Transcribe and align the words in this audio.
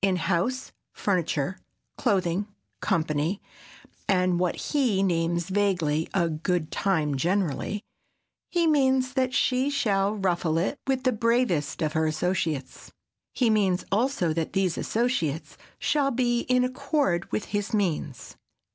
In 0.00 0.16
house, 0.16 0.72
furniture, 0.94 1.58
clothing, 1.98 2.46
company, 2.80 3.42
and 4.08 4.40
what 4.40 4.56
he 4.56 5.02
names 5.02 5.50
vaguely 5.50 6.08
"a 6.14 6.30
good 6.30 6.70
time 6.72 7.14
generally," 7.18 7.82
he 8.48 8.66
means 8.66 9.12
that 9.12 9.34
she 9.34 9.68
shall 9.68 10.14
ruffle 10.16 10.56
it 10.56 10.78
with 10.86 11.04
the 11.04 11.12
bravest 11.12 11.82
of 11.82 11.92
her 11.92 12.06
associates. 12.06 12.90
He 13.34 13.50
means 13.50 13.84
also 13.92 14.32
that 14.32 14.54
these 14.54 14.78
associates 14.78 15.58
shall 15.78 16.10
be 16.10 16.40
in 16.48 16.64
accord 16.64 17.30
with 17.30 17.44
his 17.52 17.74
means. 17.74 18.36